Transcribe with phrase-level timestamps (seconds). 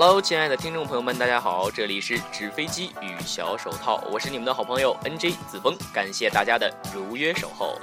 [0.00, 7.76] Hello，亲爱的听众朋友们，大家好，这里是纸飞机与小手套，我是你们的好朋友 NJ 子枫，感谢大家的如约守候。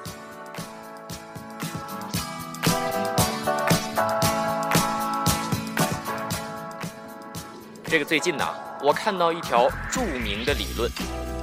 [7.84, 8.46] 这个最近呢，
[8.82, 10.90] 我看到一条著名的理论，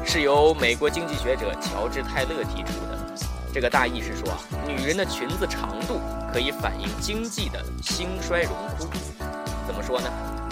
[0.06, 2.98] 是由美国经济学者乔治泰勒提出的。
[3.52, 6.00] 这个大意是说啊，女人的裙子长度
[6.32, 8.88] 可以反映经济的兴衰荣枯。
[9.66, 10.10] 怎么说呢？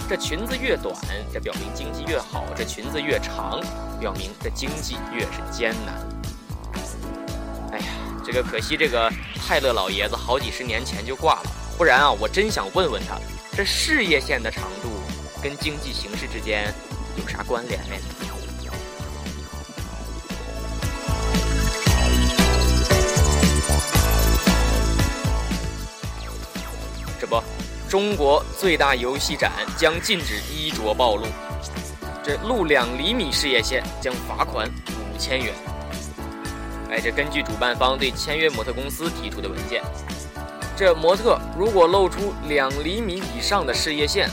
[0.08, 0.94] 这裙子越短，
[1.32, 3.60] 这表明经济越好；这裙子越长，
[4.00, 6.08] 表明这经济越是艰难。
[7.72, 7.86] 哎呀，
[8.24, 13.16] 这个可惜，这个泰勒老爷子好几十年前就挂了，不然啊，我真想问问他，
[13.56, 14.88] 这事业线的长度
[15.40, 16.74] 跟经济形势之间
[17.16, 17.94] 有啥关联呢？
[27.20, 27.36] 这不。
[27.90, 31.26] 中国最大游戏展将禁止衣着暴露，
[32.22, 35.52] 这露两厘米事业线将罚款五千元。
[36.88, 39.82] 哎，这根据主办方对签约模特公司提出的文件，
[40.76, 44.30] 这模特如果露出两厘米以上的事业线，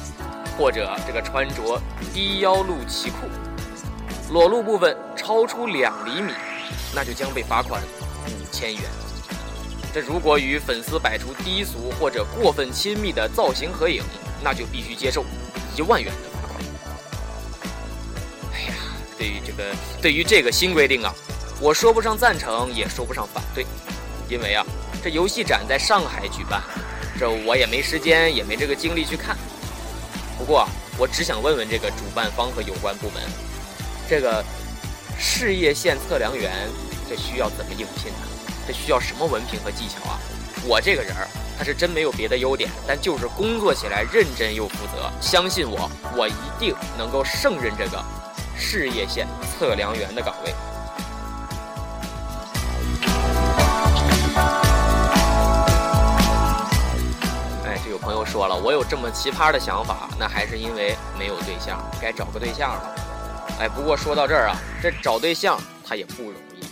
[0.55, 1.81] 或者这个穿着
[2.13, 3.27] 低腰露脐裤，
[4.31, 6.31] 裸露部分超出两厘米，
[6.93, 7.81] 那就将被罚款
[8.27, 8.83] 五千元。
[9.99, 14.03] 如果与粉丝摆出低俗或者过分亲密的造型合影，
[14.43, 15.25] 那就必须接受
[15.75, 16.61] 一万元的罚款。
[18.53, 18.75] 哎呀，
[19.17, 21.13] 对于这个对于这个新规定啊，
[21.59, 23.65] 我说不上赞成，也说不上反对，
[24.29, 24.65] 因为啊，
[25.03, 26.61] 这游戏展在上海举办，
[27.19, 29.37] 这我也没时间，也没这个精力去看。
[30.37, 30.67] 不过，
[30.97, 33.23] 我只想问问这个主办方和有关部门，
[34.07, 34.43] 这个
[35.17, 36.69] 事业线测量员
[37.09, 38.26] 这需要怎么应聘呢？
[38.67, 40.19] 这需要什么文凭和技巧啊？
[40.65, 41.25] 我这个人儿，
[41.57, 45.09] 他是真没有别的优点，但就是工作起来认真又负责。
[45.21, 48.03] 相信我，我一定能够胜任这个
[48.57, 49.25] 事业线
[49.57, 50.53] 测量员的岗位。
[57.65, 62.95] 哎，这有朋友说了，我有这么奇葩的想法，那还是因为没有对象，该找个对象了。
[63.61, 65.57] 哎，不过说到这儿啊，这找对象
[65.87, 66.67] 他也不容易。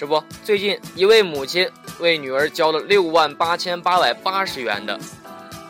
[0.00, 1.68] 这不，最近一位母亲
[1.98, 4.98] 为女儿交了六万八千八百八十元的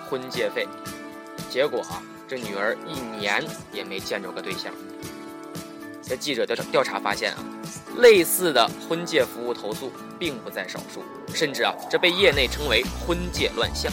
[0.08, 0.68] 婚介费，
[1.48, 4.72] 结果啊，这女儿一年也没见着个对象。
[6.00, 7.44] 这记者调查调查发现啊，
[7.96, 11.02] 类似的婚介服务投诉并不在少数，
[11.34, 13.92] 甚至啊，这被业内称为婚介乱象。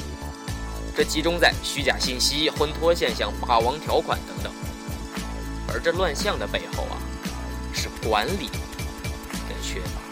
[0.95, 4.53] 这集中在虚假信息、婚托现象、霸王条款等等。
[5.73, 7.01] 而这乱象的背后啊，
[7.73, 10.06] 是管理的缺乏。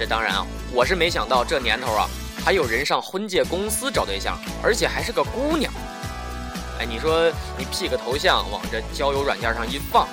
[0.00, 2.08] 这当然啊，我是没想到这年头啊，
[2.42, 5.70] 还有人上婚介公司找对象，而且还是个姑娘。
[6.78, 10.08] 哎，你说你 P 个头像往这交友软件上一放，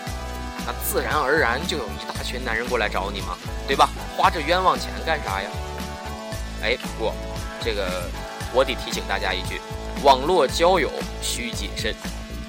[0.65, 3.87] 那自然而然就有一大群男人过来找你嘛，对吧？
[4.17, 5.49] 花这冤枉钱干啥呀？
[6.61, 7.13] 哎，不过
[7.63, 8.03] 这个
[8.53, 9.61] 我得提醒大家一句：
[10.03, 11.95] 网络交友需谨慎，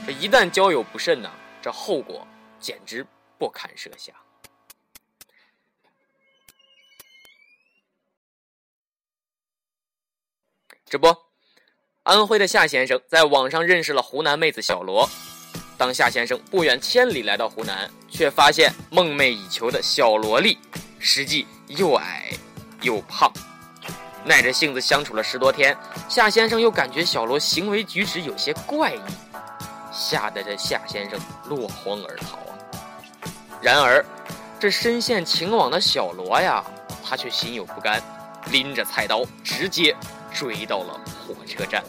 [0.04, 1.30] 这一旦交友不慎呢，
[1.62, 2.26] 这后果
[2.58, 3.06] 简直
[3.38, 4.12] 不堪设想。
[10.90, 11.14] 这不，
[12.04, 15.06] 安徽的夏先生在网上认识了湖南妹子小罗。
[15.76, 20.58] 当夏先生不远千里来到湖南，却发现梦寐以求的小萝莉，
[20.98, 22.30] 实际又矮
[22.80, 23.30] 又胖。
[24.24, 25.76] 耐着性子相处了十多天，
[26.08, 29.00] 夏先生又感觉小罗行为举止有些怪异，
[29.92, 32.56] 吓得这夏先生落荒而逃啊。
[33.60, 34.02] 然而，
[34.58, 36.64] 这深陷情网的小罗呀，
[37.04, 38.02] 他却心有不甘，
[38.50, 39.94] 拎着菜刀直接。
[40.38, 41.82] 追到了火车站。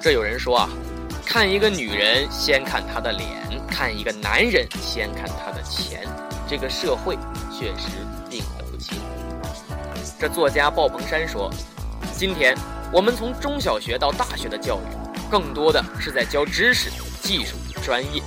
[0.00, 0.70] 这有人说啊，
[1.26, 3.28] 看一个女人先看她的脸，
[3.68, 6.08] 看一个男人先看他的钱。
[6.48, 7.14] 这个社会
[7.52, 7.98] 确实
[8.30, 8.98] 病得不轻。
[10.18, 11.52] 这作家鲍鹏山说
[12.16, 12.56] ：“今天
[12.90, 16.88] 我们从中小学到大学的教育，更多的是在教知识、
[17.20, 17.54] 技术、
[17.84, 18.22] 专业，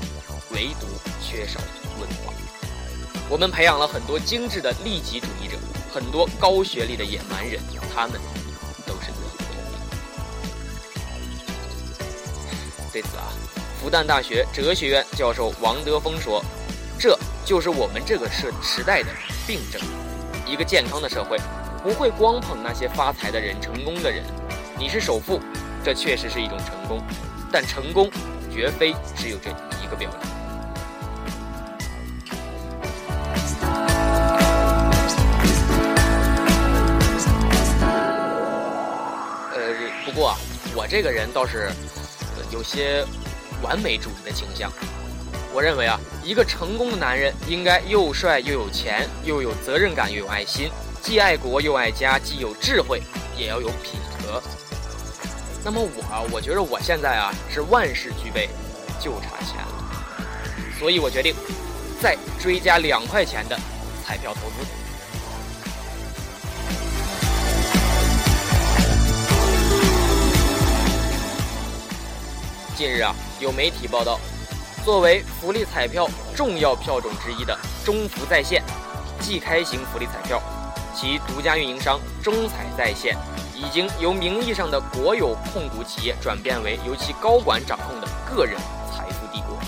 [0.51, 0.85] 唯独
[1.19, 1.59] 缺少。”
[3.31, 5.55] 我们培养了很多精致的利己主义者，
[5.89, 7.61] 很多高学历的野蛮人，
[7.95, 8.19] 他们
[8.85, 9.45] 都是自己
[12.91, 13.31] 对此啊，
[13.79, 16.43] 复旦大学哲学院教授王德峰说
[16.99, 19.07] ：“这就是我们这个时时代的
[19.47, 19.81] 病症。
[20.45, 21.37] 一个健康的社会，
[21.81, 24.25] 不会光捧那些发财的人、成功的人。
[24.77, 25.39] 你是首富，
[25.85, 27.01] 这确实是一种成功，
[27.49, 28.11] 但成功
[28.53, 29.51] 绝非只有这
[29.81, 30.19] 一个标准。”
[40.13, 40.37] 不过啊，
[40.75, 41.71] 我这个人倒是
[42.51, 43.05] 有些
[43.61, 44.69] 完美主义的倾向。
[45.53, 50.69] 我认为啊，一个成功的男人应该又帅又有钱，又有责任感又有爱心，
[51.01, 53.01] 既爱国又爱家，既有智慧
[53.37, 54.43] 也要有品格。
[55.63, 58.49] 那么我啊，我觉得我现在啊是万事俱备，
[58.99, 59.95] 就差钱了，
[60.77, 61.33] 所以我决定
[62.01, 63.57] 再追加两块钱的
[64.05, 64.80] 彩票投资。
[72.81, 74.19] 近日啊，有媒体报道。
[74.83, 77.55] 作为福利彩票重要票种之一的
[77.85, 78.63] 中福在线
[79.19, 80.41] 即开型福利彩票，
[80.95, 83.15] 其独家运营商中彩在线
[83.55, 88.57] 已经由名义上的国有控股企业转变为由其高管掌控的个人
[88.91, 89.59] 财富帝国。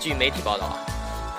[0.00, 0.82] 据媒体报道啊，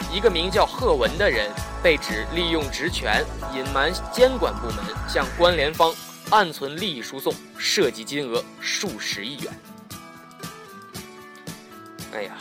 [0.10, 1.51] 一个名叫贺文的人
[1.83, 5.94] 被指利用职权隐瞒监管部门，向关联方
[6.30, 9.51] 暗存利益输送，涉及金额数十亿元。
[12.18, 12.31] 哎呀，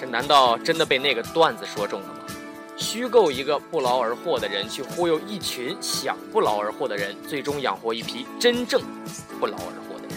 [0.00, 2.14] 这难道真的被那个段子说中了吗？
[2.76, 8.80] 虚构一个不劳而获的人，去忽悠一群想不劳而获的人，最终养活一批真正
[9.40, 10.16] 不劳而获的人。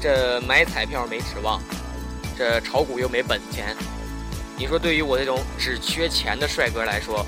[0.00, 1.60] 这买彩票没指望，
[2.38, 3.74] 这炒股又没本钱，
[4.56, 7.26] 你说对于我这种只缺钱的帅哥来说，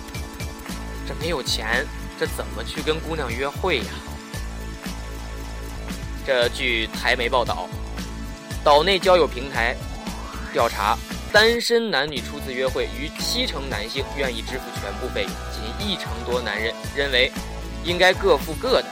[1.08, 1.84] 这没有钱，
[2.20, 3.86] 这怎么去跟姑娘约会呀？
[6.26, 7.68] 这据台媒报道，
[8.64, 9.76] 岛内交友平台
[10.54, 10.96] 调查，
[11.30, 17.30] 单身男女初次约会，逾七成男性愿意支付全部费用，仅一成多男人认为
[17.84, 18.86] 应该各付各的。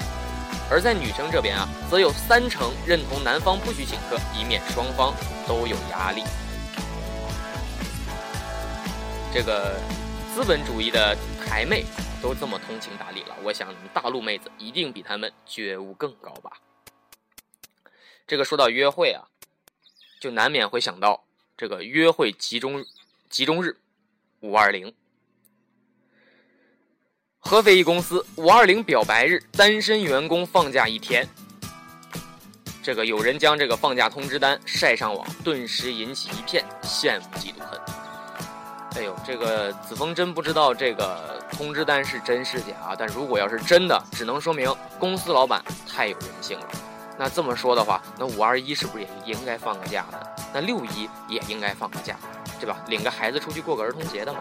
[0.70, 5.14] 而在女生这边啊，则有三成认同男方不许请客，以免双方
[5.49, 6.23] 都有压力。
[9.32, 9.81] 这个
[10.35, 11.87] 资本主义的台妹
[12.20, 16.50] 都这么通情达理了，我想大陆妹子一定比他们觉悟更高吧。
[18.27, 19.25] 这个说到约会啊，
[20.21, 21.25] 就难免会想到
[21.57, 22.85] 这个约会集中
[23.29, 23.77] 集中日
[24.41, 24.93] 五二零。
[27.39, 31.29] 合肥一公司五二零表白日，单身员工放假一天。
[32.83, 37.81] 这个有人将这个放假通知单晒上网，顿时引起一片羡慕嫉妒恨。
[38.95, 46.69] 哎呦，这个子枫真不知道这个通知单是真是假啊，但如果要是真的，只能说明公司老板太有人性了。
[47.19, 50.19] 那这么说的话，那五二一是不是也应该放个假呢？
[50.53, 52.17] 那六一也应该放个假，
[52.59, 52.76] 对吧？
[52.88, 54.41] 领个孩子出去过个儿童节的嘛。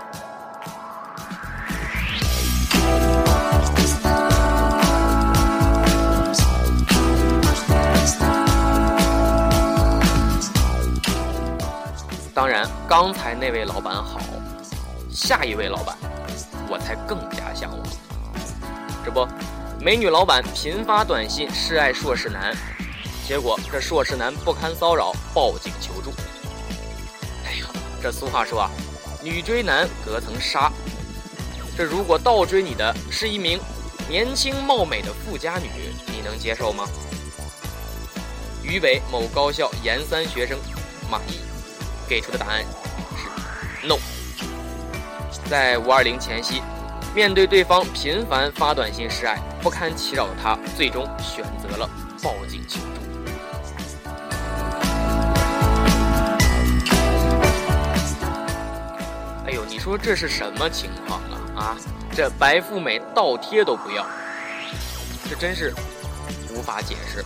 [12.33, 14.19] 当然，刚才那位老板好，
[15.12, 15.95] 下一位老板，
[16.69, 17.79] 我才更加向往。
[19.06, 19.27] 这不。
[19.83, 22.56] 美女老板频发短信示爱硕士男，
[23.28, 26.13] 结果这硕士男不堪骚扰，报警求助。
[27.44, 27.66] 哎呀，
[28.00, 28.69] 这俗话说啊，
[29.24, 30.71] 女追男隔层纱。
[31.76, 33.59] 这如果倒追你的是一名
[34.07, 35.68] 年轻貌美的富家女，
[36.06, 36.88] 你能接受吗？
[38.61, 40.59] 渝北某高校研三学生
[41.09, 41.40] 马毅
[42.07, 42.64] 给出的答案
[43.18, 43.95] 是 no。
[45.50, 46.61] 在五二零前夕。
[47.13, 51.89] 面对对方频繁发短信示爱，不堪其扰的他，最终选择了
[52.23, 52.85] 报警求助。
[59.45, 61.35] 哎呦，你说这是什么情况啊？
[61.61, 61.77] 啊，
[62.15, 64.06] 这白富美倒贴都不要，
[65.30, 65.73] 这真是
[66.56, 67.25] 无法解释。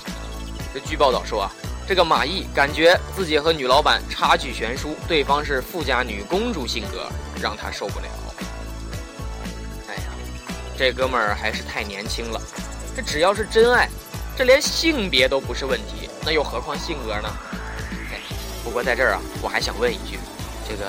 [0.74, 1.52] 这据报道说啊，
[1.88, 7.08] 这个马毅感觉自己和女老板差距悬殊，对方是富家女公主性格，
[7.40, 8.08] 让他受不了。
[10.78, 12.42] 这哥们儿还是太年轻了，
[12.96, 13.90] 这只要是真爱，
[14.38, 17.30] 这连性别都不是问题，那又何况性格呢？
[18.64, 20.20] 不过在这儿啊，我还想问一句，
[20.68, 20.86] 这个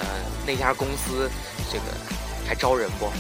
[0.46, 1.30] 那家公司，
[1.70, 1.84] 这个
[2.48, 3.12] 还招人不？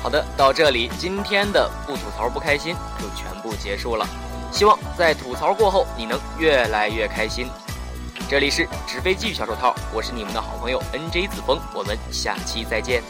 [0.00, 4.08] 好的，到这里，今天的不吐槽不开心就全部结束了。
[4.52, 7.48] 希望在吐槽过后，你能越来越开心。
[8.28, 13.02] 这里是纸飞机小手套，我是你们的好朋友 NJ 子枫，我们下期再见。